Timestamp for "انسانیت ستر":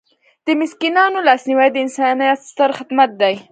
1.85-2.69